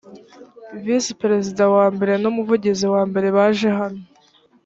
visi 0.83 1.11
perezida 1.21 1.63
wa 1.75 1.85
mbere 1.93 2.13
nu 2.17 2.27
umuvugizi 2.31 2.85
wa 2.93 3.01
mbere 3.09 3.27
baje 3.37 3.69
hano 3.79 4.01